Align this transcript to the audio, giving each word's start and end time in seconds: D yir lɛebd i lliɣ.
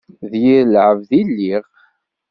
D 0.31 0.33
yir 0.43 0.63
lɛebd 0.67 1.09
i 1.19 1.21
lliɣ. 1.29 1.63